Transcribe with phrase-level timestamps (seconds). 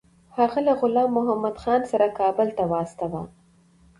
[0.37, 3.21] هغه له غلام محمدخان سره کابل ته واستاوه.